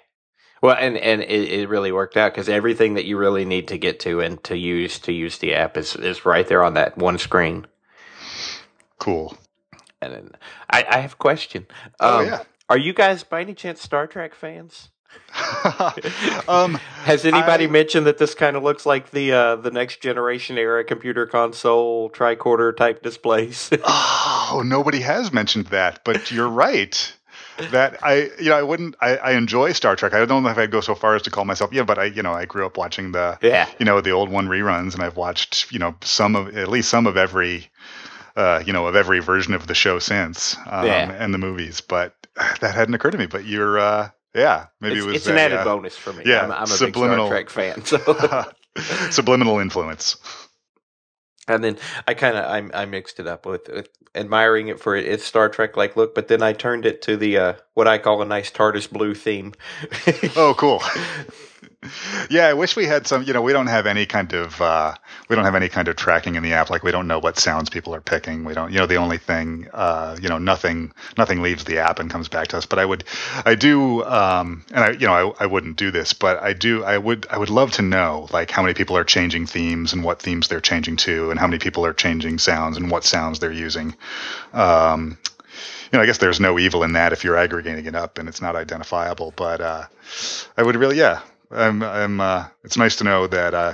[0.61, 3.77] Well, and and it, it really worked out because everything that you really need to
[3.79, 6.95] get to and to use to use the app is is right there on that
[6.95, 7.65] one screen.
[8.99, 9.35] Cool.
[9.99, 10.31] And then
[10.69, 11.65] I, I have a question.
[11.99, 12.43] Oh um, yeah.
[12.69, 14.89] Are you guys by any chance Star Trek fans?
[16.47, 19.99] um, Has anybody I, mentioned that this kind of looks like the uh, the next
[20.01, 23.71] generation era computer console tricorder type displays?
[23.83, 27.15] oh, nobody has mentioned that, but you're right.
[27.71, 28.95] That I, you know, I wouldn't.
[29.01, 30.13] I, I enjoy Star Trek.
[30.13, 32.05] I don't know if I'd go so far as to call myself, yeah, but I,
[32.05, 35.03] you know, I grew up watching the, yeah, you know, the old one reruns, and
[35.03, 37.69] I've watched, you know, some of at least some of every,
[38.35, 41.11] uh, you know, of every version of the show since, um, yeah.
[41.11, 41.81] and the movies.
[41.81, 42.15] But
[42.61, 43.27] that hadn't occurred to me.
[43.27, 45.15] But you're, uh, yeah, maybe it's, it was.
[45.15, 46.23] It's an added uh, bonus for me.
[46.25, 48.49] Yeah, I'm, I'm a subliminal, big Star Trek fan.
[48.75, 49.11] So.
[49.11, 50.15] subliminal influence.
[51.47, 54.95] And then I kind of I, I mixed it up with, with, admiring it for
[54.95, 57.97] its Star Trek like look, but then I turned it to the uh, what I
[57.97, 59.53] call a nice TARDIS blue theme.
[60.35, 60.81] oh, cool!
[62.29, 63.23] yeah, I wish we had some.
[63.23, 64.95] You know, we don't have any kind of uh,
[65.29, 66.69] we don't have any kind of tracking in the app.
[66.69, 68.43] Like we don't know what sounds people are picking.
[68.43, 68.71] We don't.
[68.71, 69.67] You know, the only thing.
[69.73, 72.65] Uh, you know, nothing nothing leaves the app and comes back to us.
[72.65, 73.03] But I would,
[73.45, 76.83] I do, um, and I you know I, I wouldn't do this, but I do.
[76.83, 80.03] I would I would love to know like how many people are changing themes and
[80.03, 83.39] what themes they're changing to, and how many people are changing sounds and what sounds
[83.39, 83.95] they're using.
[84.53, 85.17] Um,
[85.93, 88.27] you know, I guess there's no evil in that if you're aggregating it up and
[88.27, 89.31] it's not identifiable.
[89.35, 89.85] But uh,
[90.57, 91.21] I would really, yeah,
[91.53, 93.73] I'm, I'm, uh, it's nice to know that uh,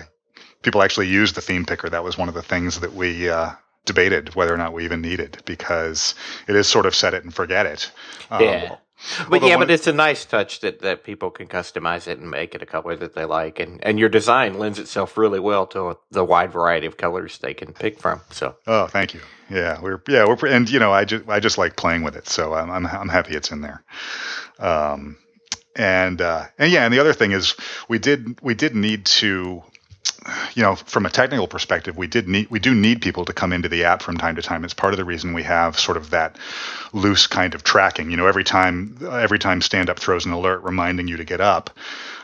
[0.62, 1.90] people actually use the theme picker.
[1.90, 3.52] That was one of the things that we uh,
[3.86, 6.16] debated whether or not we even needed because
[6.48, 7.92] it is sort of set it and forget it.
[8.30, 8.76] Um, yeah.
[9.30, 12.30] But yeah, one, but it's a nice touch that, that people can customize it and
[12.30, 15.66] make it a color that they like, and, and your design lends itself really well
[15.68, 18.20] to the wide variety of colors they can pick from.
[18.30, 19.22] So, oh, thank you.
[19.50, 22.28] Yeah, we're yeah we're and you know I just I just like playing with it,
[22.28, 23.84] so I'm I'm, I'm happy it's in there.
[24.60, 25.18] Um,
[25.80, 27.56] and uh, and yeah, and the other thing is
[27.88, 29.64] we did we did need to
[30.54, 33.54] you know, from a technical perspective, we did need we do need people to come
[33.54, 34.64] into the app from time to time.
[34.64, 36.38] It's part of the reason we have sort of that
[36.94, 38.12] loose kind of tracking.
[38.12, 41.40] You know, every time every time stand up throws an alert reminding you to get
[41.40, 41.70] up,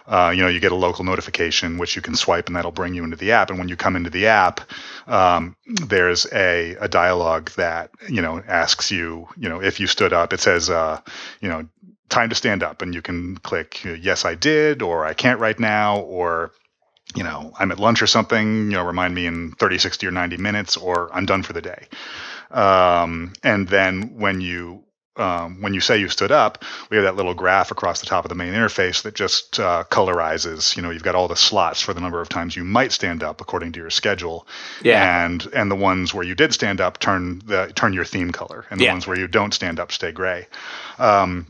[0.07, 2.93] uh, you know, you get a local notification which you can swipe and that'll bring
[2.93, 3.49] you into the app.
[3.49, 4.61] And when you come into the app,
[5.07, 10.13] um, there's a a dialogue that you know asks you, you know, if you stood
[10.13, 10.33] up.
[10.33, 10.99] It says, uh,
[11.39, 11.65] you know,
[12.09, 15.59] time to stand up, and you can click yes, I did, or I can't right
[15.59, 16.51] now, or
[17.15, 20.11] you know, I'm at lunch or something, you know, remind me in 30, 60, or
[20.11, 21.87] 90 minutes, or I'm done for the day.
[22.51, 24.83] Um, and then when you
[25.17, 28.25] um, when you say you stood up, we have that little graph across the top
[28.25, 30.75] of the main interface that just uh, colorizes.
[30.75, 33.23] You know, you've got all the slots for the number of times you might stand
[33.23, 34.45] up according to your schedule.
[34.81, 35.25] Yeah.
[35.25, 38.65] And and the ones where you did stand up turn the turn your theme color,
[38.69, 38.91] and the yeah.
[38.91, 40.47] ones where you don't stand up stay gray.
[40.99, 41.47] Um,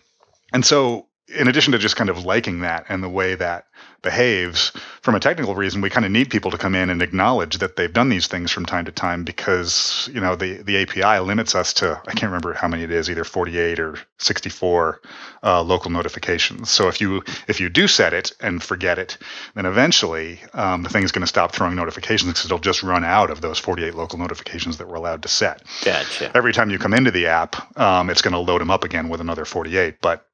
[0.55, 3.65] and so in addition to just kind of liking that and the way that
[4.03, 7.57] behaves, from a technical reason, we kind of need people to come in and acknowledge
[7.57, 11.19] that they've done these things from time to time because you know the the API
[11.19, 15.01] limits us to I can't remember how many it is, either 48 or 64
[15.43, 16.69] uh, local notifications.
[16.69, 19.17] So if you if you do set it and forget it,
[19.55, 23.03] then eventually um, the thing is going to stop throwing notifications because it'll just run
[23.03, 25.63] out of those 48 local notifications that we're allowed to set.
[25.83, 26.31] Gotcha.
[26.35, 29.09] Every time you come into the app, um, it's going to load them up again
[29.09, 30.27] with another 48, but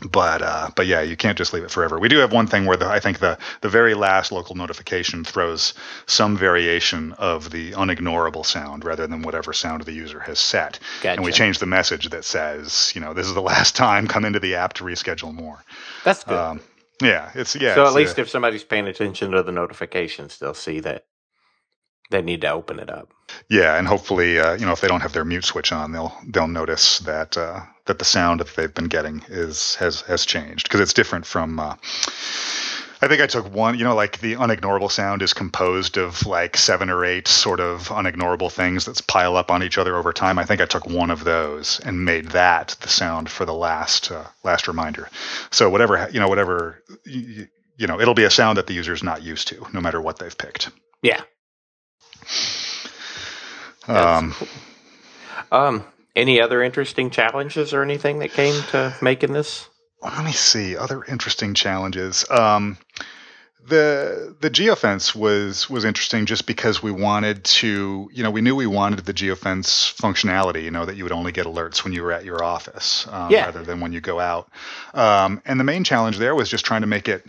[0.00, 1.98] but uh, but yeah, you can't just leave it forever.
[1.98, 5.24] We do have one thing where the, I think the the very last local notification
[5.24, 5.74] throws
[6.06, 11.16] some variation of the unignorable sound rather than whatever sound the user has set, gotcha.
[11.16, 14.06] and we change the message that says, you know, this is the last time.
[14.06, 15.64] Come into the app to reschedule more.
[16.04, 16.36] That's good.
[16.36, 16.60] Um,
[17.00, 17.74] yeah, it's yeah.
[17.74, 21.06] So it's, at least uh, if somebody's paying attention to the notifications, they'll see that
[22.10, 23.12] they need to open it up.
[23.48, 26.16] Yeah, and hopefully, uh, you know, if they don't have their mute switch on, they'll
[26.26, 30.64] they'll notice that uh, that the sound that they've been getting is has has changed
[30.64, 31.58] because it's different from.
[31.58, 31.76] Uh,
[33.02, 36.56] I think I took one, you know, like the unignorable sound is composed of like
[36.56, 40.38] seven or eight sort of unignorable things that pile up on each other over time.
[40.38, 44.10] I think I took one of those and made that the sound for the last
[44.10, 45.10] uh, last reminder.
[45.50, 49.02] So whatever, you know, whatever, you, you know, it'll be a sound that the user's
[49.02, 50.70] not used to, no matter what they've picked.
[51.02, 51.20] Yeah,
[53.88, 54.48] um, cool.
[55.52, 55.84] um,
[56.16, 59.68] any other interesting challenges or anything that came to making this?
[60.02, 60.76] Let me see.
[60.76, 62.24] Other interesting challenges.
[62.30, 62.78] Um,
[63.66, 68.54] the the geofence was was interesting just because we wanted to you know we knew
[68.54, 72.02] we wanted the geofence functionality you know that you would only get alerts when you
[72.02, 73.44] were at your office um, yeah.
[73.46, 74.48] rather than when you go out
[74.94, 77.26] um, and the main challenge there was just trying to make it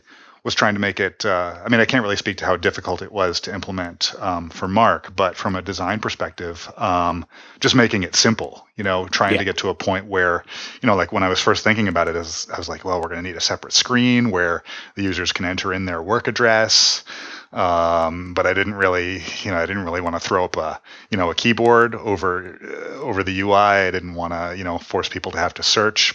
[0.47, 1.25] was trying to make it.
[1.25, 4.49] Uh, I mean, I can't really speak to how difficult it was to implement um,
[4.49, 7.25] for Mark, but from a design perspective, um,
[7.60, 8.65] just making it simple.
[8.77, 9.39] You know, trying yeah.
[9.39, 10.45] to get to a point where,
[10.81, 12.86] you know, like when I was first thinking about it, I was, I was like,
[12.86, 14.63] well, we're going to need a separate screen where
[14.95, 17.03] the users can enter in their work address.
[17.51, 20.79] Um, but I didn't really, you know, I didn't really want to throw up a,
[21.12, 23.51] you know, a keyboard over uh, over the UI.
[23.53, 26.13] I didn't want to, you know, force people to have to search.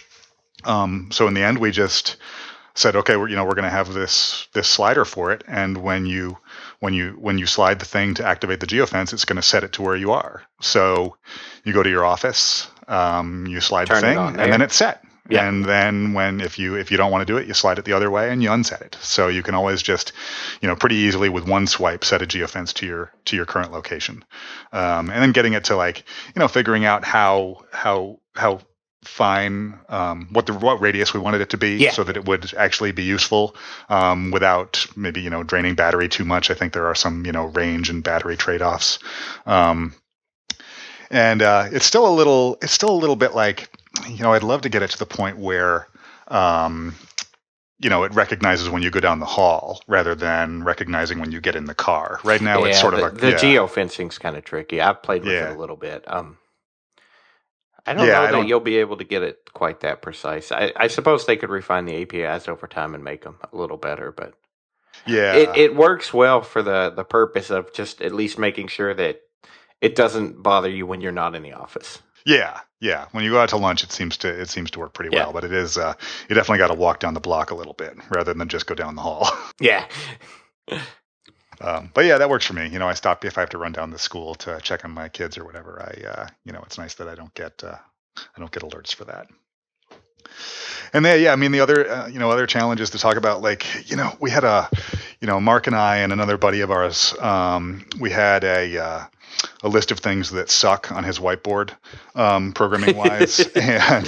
[0.63, 2.15] Um, so in the end, we just
[2.75, 5.77] said, okay, we're, you know, we're going to have this this slider for it, and
[5.77, 6.37] when you
[6.79, 9.63] when you when you slide the thing to activate the geofence, it's going to set
[9.63, 10.43] it to where you are.
[10.61, 11.17] So
[11.63, 15.03] you go to your office, um, you slide Turn the thing, and then it's set.
[15.29, 15.47] Yeah.
[15.47, 17.85] And then when if you if you don't want to do it, you slide it
[17.85, 18.97] the other way and you unset it.
[19.01, 20.11] So you can always just,
[20.61, 23.71] you know, pretty easily with one swipe set a geofence to your to your current
[23.71, 24.25] location,
[24.73, 26.03] um, and then getting it to like
[26.35, 28.59] you know figuring out how how how
[29.03, 31.91] fine um, what the what radius we wanted it to be yeah.
[31.91, 33.55] so that it would actually be useful
[33.89, 37.31] um, without maybe you know draining battery too much i think there are some you
[37.31, 38.99] know range and battery trade-offs
[39.45, 39.93] um,
[41.11, 43.69] and uh, it's still a little it's still a little bit like
[44.07, 45.87] you know i'd love to get it to the point where
[46.29, 46.95] um,
[47.83, 51.41] you know, it recognizes when you go down the hall rather than recognizing when you
[51.41, 52.19] get in the car.
[52.23, 53.37] Right now, yeah, it's sort the, of a, the yeah.
[53.37, 54.79] geofencing's kind of tricky.
[54.79, 55.49] I've played with yeah.
[55.49, 56.03] it a little bit.
[56.07, 56.37] Um,
[57.85, 58.47] I don't yeah, know I that don't...
[58.47, 60.51] you'll be able to get it quite that precise.
[60.51, 63.77] I, I, suppose they could refine the APIs over time and make them a little
[63.77, 64.33] better, but
[65.05, 68.93] yeah, it, it works well for the the purpose of just at least making sure
[68.93, 69.21] that
[69.81, 72.01] it doesn't bother you when you're not in the office.
[72.25, 73.07] Yeah, yeah.
[73.11, 75.23] When you go out to lunch, it seems to it seems to work pretty yeah.
[75.23, 75.93] well, but it is uh,
[76.29, 78.75] you definitely got to walk down the block a little bit rather than just go
[78.75, 79.29] down the hall.
[79.59, 79.85] Yeah.
[81.63, 82.67] Um, but yeah, that works for me.
[82.67, 84.91] You know, I stop if I have to run down the school to check on
[84.91, 85.81] my kids or whatever.
[85.81, 87.77] I, uh, you know, it's nice that I don't get uh,
[88.17, 89.27] I don't get alerts for that.
[90.93, 93.41] And then, yeah, I mean, the other, uh, you know, other challenges to talk about,
[93.41, 94.69] like, you know, we had a,
[95.21, 99.05] you know, Mark and I and another buddy of ours, um, we had a, uh,
[99.63, 101.71] a list of things that suck on his whiteboard,
[102.13, 103.39] um, programming wise.
[103.55, 104.07] and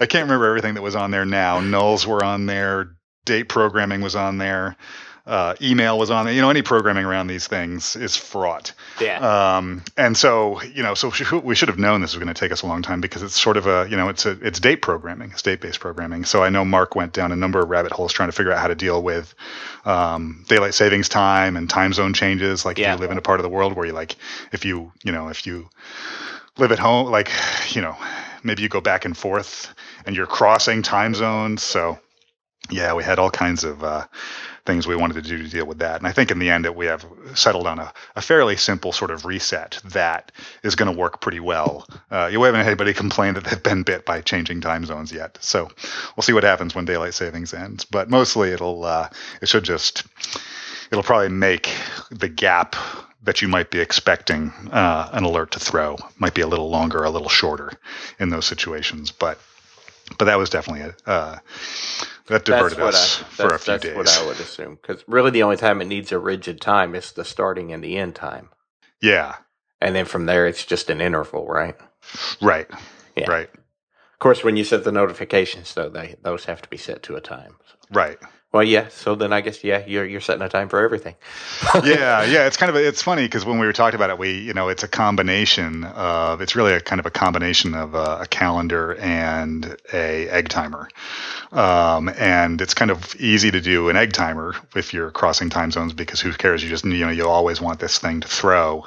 [0.00, 1.60] I can't remember everything that was on there now.
[1.60, 2.96] Nulls were on there.
[3.26, 4.76] Date programming was on there
[5.26, 6.34] uh, email was on there.
[6.34, 8.72] You know, any programming around these things is fraught.
[9.00, 9.56] Yeah.
[9.56, 11.10] Um, and so, you know, so
[11.40, 13.40] we should have known this was going to take us a long time because it's
[13.40, 16.26] sort of a, you know, it's a, it's date programming, it's date based programming.
[16.26, 18.58] So I know Mark went down a number of rabbit holes trying to figure out
[18.58, 19.34] how to deal with
[19.86, 22.66] um, daylight savings time and time zone changes.
[22.66, 22.92] Like yeah.
[22.92, 24.16] if you live in a part of the world where you like,
[24.52, 25.70] if you, you know, if you
[26.58, 27.30] live at home, like,
[27.70, 27.96] you know,
[28.42, 31.62] maybe you go back and forth and you're crossing time zones.
[31.62, 31.98] So
[32.68, 34.04] yeah, we had all kinds of, uh,
[34.66, 35.98] things we wanted to do to deal with that.
[35.98, 38.92] And I think in the end, that we have settled on a, a fairly simple
[38.92, 41.86] sort of reset that is going to work pretty well.
[42.10, 45.38] Uh, you haven't had anybody complain that they've been bit by changing time zones yet.
[45.40, 45.70] So
[46.16, 47.84] we'll see what happens when daylight savings ends.
[47.84, 49.10] But mostly, it'll uh,
[49.42, 50.04] it should just
[50.90, 51.70] it'll probably make
[52.10, 52.76] the gap
[53.24, 57.04] that you might be expecting uh, an alert to throw might be a little longer,
[57.04, 57.72] a little shorter
[58.18, 59.10] in those situations.
[59.10, 59.38] But
[60.18, 61.38] but that was definitely a uh,
[62.26, 63.94] that diverted us I, for a few that's days.
[63.94, 66.94] That's what I would assume, because really the only time it needs a rigid time
[66.94, 68.50] is the starting and the end time.
[69.00, 69.36] Yeah,
[69.80, 71.76] and then from there it's just an interval, right?
[72.40, 72.70] Right.
[73.16, 73.30] Yeah.
[73.30, 73.50] Right.
[73.52, 77.16] Of course, when you set the notifications, though, they those have to be set to
[77.16, 77.56] a time.
[77.66, 77.76] So.
[77.92, 78.18] Right.
[78.54, 78.86] Well, yeah.
[78.86, 81.16] So then I guess yeah, you're you're setting a time for everything.
[81.82, 82.46] yeah, yeah.
[82.46, 84.68] It's kind of it's funny because when we were talking about it, we you know
[84.68, 88.94] it's a combination of it's really a kind of a combination of a, a calendar
[88.94, 90.88] and a egg timer,
[91.50, 95.72] um, and it's kind of easy to do an egg timer if you're crossing time
[95.72, 96.62] zones because who cares?
[96.62, 98.86] You just you know you'll always want this thing to throw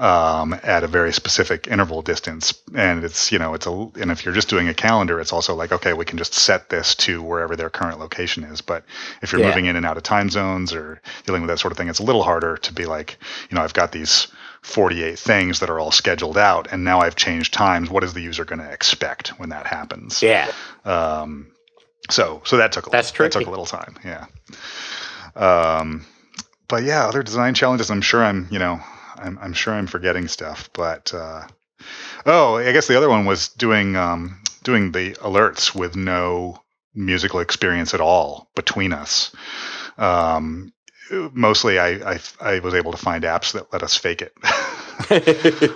[0.00, 4.24] um, at a very specific interval distance, and it's you know it's a and if
[4.24, 7.22] you're just doing a calendar, it's also like okay, we can just set this to
[7.22, 8.82] wherever their current location is, but
[9.22, 9.48] if you're yeah.
[9.48, 11.98] moving in and out of time zones or dealing with that sort of thing, it's
[11.98, 13.18] a little harder to be like,
[13.50, 14.28] you know, I've got these
[14.62, 17.90] 48 things that are all scheduled out, and now I've changed times.
[17.90, 20.22] What is the user going to expect when that happens?
[20.22, 20.50] Yeah.
[20.84, 21.48] Um,
[22.10, 23.96] so so that took a That's little, that took a little time.
[24.04, 24.26] Yeah.
[25.36, 26.06] Um,
[26.68, 27.90] but yeah, other design challenges.
[27.90, 28.80] I'm sure I'm you know
[29.16, 31.46] I'm I'm sure I'm forgetting stuff, but uh,
[32.26, 36.60] oh, I guess the other one was doing um, doing the alerts with no
[36.94, 39.34] musical experience at all between us.
[39.98, 40.72] Um,
[41.10, 44.34] mostly, I, I, I was able to find apps that let us fake it.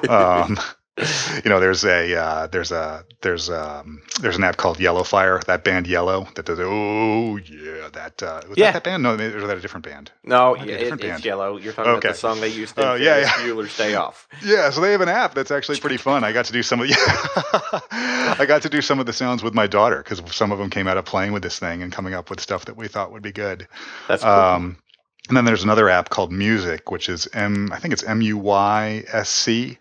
[0.09, 0.59] um,
[1.44, 5.62] you know, there's a uh, there's a there's um there's an app called Yellofier, that
[5.62, 8.72] band Yello that does oh yeah that uh, was yeah.
[8.72, 10.11] that, that band no or that a different band?
[10.24, 11.22] No, yeah, it, it's band.
[11.22, 11.62] Yello.
[11.62, 12.08] You're talking okay.
[12.08, 13.28] about the song they used to oh, yeah, yeah.
[13.28, 14.26] Bueller's Day Off.
[14.42, 16.24] Yeah, so they have an app that's actually pretty fun.
[16.24, 16.94] I got to do some of the
[17.92, 20.70] I got to do some of the sounds with my daughter because some of them
[20.70, 23.12] came out of playing with this thing and coming up with stuff that we thought
[23.12, 23.68] would be good.
[24.08, 24.32] That's cool.
[24.32, 24.76] Um,
[25.28, 28.38] and then there's another app called Musyc, which is M I think it's M U
[28.38, 29.78] Y S C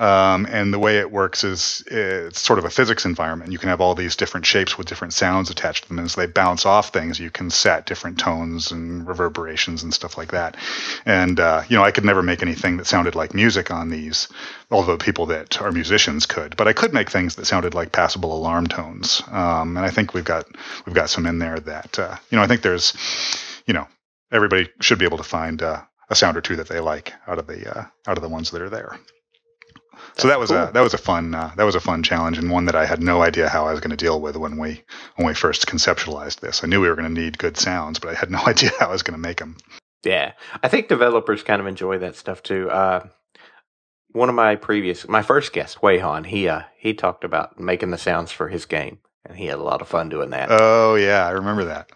[0.00, 3.52] um, and the way it works is it's sort of a physics environment.
[3.52, 5.98] You can have all these different shapes with different sounds attached to them.
[5.98, 10.16] And as they bounce off things, you can set different tones and reverberations and stuff
[10.16, 10.56] like that.
[11.04, 14.28] And, uh, you know, I could never make anything that sounded like music on these,
[14.70, 16.56] although people that are musicians could.
[16.56, 19.22] But I could make things that sounded like passable alarm tones.
[19.30, 20.46] Um, and I think we've got
[20.86, 22.94] we've got some in there that, uh, you know, I think there's,
[23.66, 23.86] you know,
[24.32, 27.38] everybody should be able to find uh, a sound or two that they like out
[27.38, 28.98] of the uh, out of the ones that are there
[30.16, 30.58] so that was cool.
[30.58, 32.86] a that was a fun uh, that was a fun challenge and one that I
[32.86, 34.82] had no idea how I was going to deal with when we
[35.16, 36.62] when we first conceptualized this.
[36.62, 38.88] I knew we were going to need good sounds, but I had no idea how
[38.88, 39.56] I was going to make them.
[40.02, 42.70] Yeah, I think developers kind of enjoy that stuff too.
[42.70, 43.06] Uh,
[44.12, 47.98] one of my previous, my first guest, Wayhan, he uh, he talked about making the
[47.98, 50.48] sounds for his game, and he had a lot of fun doing that.
[50.50, 51.90] Oh yeah, I remember that.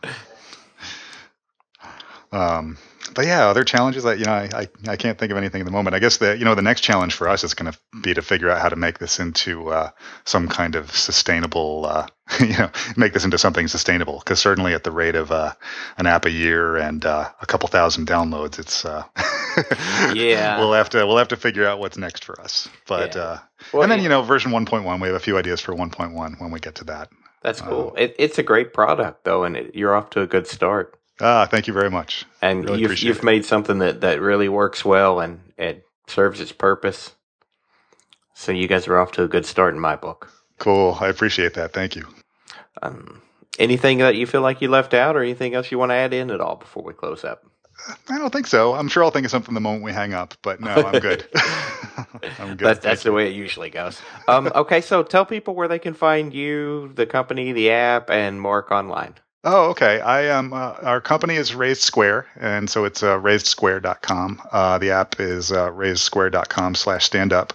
[2.33, 2.79] um,
[3.15, 5.65] but yeah, other challenges that you know I, I, I can't think of anything at
[5.65, 5.95] the moment.
[5.95, 8.23] I guess the you know the next challenge for us is going to be to
[8.23, 9.91] figure out how to make this into uh,
[10.25, 12.07] some kind of sustainable uh,
[12.41, 15.53] you know make this into something sustainable because certainly at the rate of uh,
[15.99, 19.05] an app a year and uh, a couple thousand downloads, it's uh,
[20.15, 22.69] yeah we'll have to we'll have to figure out what's next for us.
[22.87, 23.23] But yeah.
[23.23, 23.39] Uh,
[23.73, 26.51] well, and then you know version 1.1, we have a few ideas for 1.1 when
[26.51, 27.11] we get to that.
[27.43, 27.95] That's cool.
[27.97, 30.99] it, it's a great product though, and it, you're off to a good start.
[31.21, 32.25] Ah, thank you very much.
[32.43, 36.53] And really you've, you've made something that, that really works well and it serves its
[36.53, 37.13] purpose.
[38.35, 40.31] So you guys are off to a good start in my book.
[40.59, 40.97] Cool.
[41.01, 41.73] I appreciate that.
[41.73, 42.07] Thank you.
[42.83, 43.23] Um,
[43.59, 46.13] anything that you feel like you left out or anything else you want to add
[46.13, 47.45] in at all before we close up?
[48.09, 48.75] I don't think so.
[48.75, 51.27] I'm sure I'll think of something the moment we hang up, but no, I'm good.
[52.39, 52.59] I'm good.
[52.59, 54.01] That's, that's the way it usually goes.
[54.29, 58.41] Um, okay, so tell people where they can find you, the company, the app, and
[58.41, 59.15] Mark online.
[59.47, 60.01] Oh, okay.
[60.01, 60.55] I am.
[60.55, 64.41] Uh, our company is Raised Square, and so it's uh, raisedsquare.com.
[64.51, 67.53] Uh, the app is uh, raisedsquare.com slash stand up.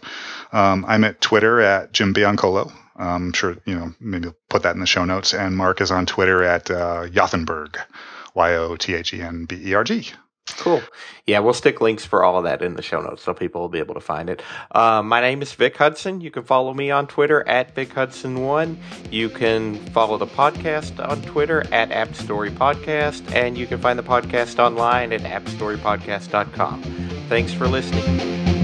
[0.52, 2.72] Um, I'm at Twitter at Jim Biancolo.
[2.96, 3.94] I'm sure you know.
[4.00, 5.34] Maybe I'll put that in the show notes.
[5.34, 7.78] And Mark is on Twitter at uh, Yothenberg,
[8.36, 10.12] Y O T H E N B E R G.
[10.54, 10.82] Cool.
[11.26, 13.70] Yeah, we'll stick links for all of that in the show notes so people will
[13.70, 14.42] be able to find it.
[14.72, 16.22] Uh, my name is Vic Hudson.
[16.22, 18.78] You can follow me on Twitter at Vic Hudson1.
[19.12, 23.98] You can follow the podcast on Twitter at App Story Podcast, and you can find
[23.98, 26.84] the podcast online at appstorypodcast.com.
[27.30, 28.59] Thanks for listening.